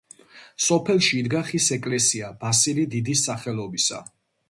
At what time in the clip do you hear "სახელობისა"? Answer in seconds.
3.31-4.05